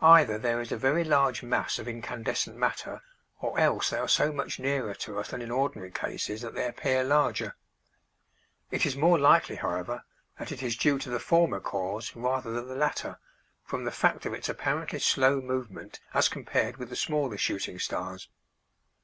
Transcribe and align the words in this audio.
Either 0.00 0.38
there 0.38 0.60
is 0.60 0.70
a 0.70 0.76
very 0.76 1.02
large 1.02 1.42
mass 1.42 1.80
of 1.80 1.88
incandescent 1.88 2.56
matter 2.56 3.02
or 3.40 3.58
else 3.58 3.90
they 3.90 3.98
are 3.98 4.06
so 4.06 4.30
much 4.30 4.60
nearer 4.60 4.94
to 4.94 5.18
us 5.18 5.30
than 5.30 5.42
in 5.42 5.50
ordinary 5.50 5.90
cases 5.90 6.42
that 6.42 6.54
they 6.54 6.64
appear 6.68 7.02
larger. 7.02 7.56
It 8.70 8.86
is 8.86 8.94
more 8.96 9.18
likely, 9.18 9.56
however, 9.56 10.04
that 10.38 10.52
it 10.52 10.62
is 10.62 10.76
due 10.76 11.00
to 11.00 11.10
the 11.10 11.18
former 11.18 11.58
cause 11.58 12.14
rather 12.14 12.52
than 12.52 12.68
the 12.68 12.76
latter, 12.76 13.18
from 13.64 13.82
the 13.82 13.90
fact 13.90 14.24
of 14.26 14.32
its 14.32 14.48
apparently 14.48 15.00
slow 15.00 15.40
movement 15.40 15.98
as 16.14 16.28
compared 16.28 16.76
with 16.76 16.88
the 16.88 16.94
smaller 16.94 17.36
shooting 17.36 17.80
stars. 17.80 18.28